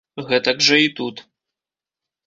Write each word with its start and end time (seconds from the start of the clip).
Гэтак 0.29 0.63
жа 0.69 0.79
і 0.85 0.89
тут. 1.01 1.25